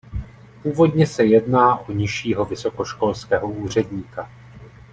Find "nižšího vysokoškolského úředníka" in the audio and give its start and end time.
1.91-4.29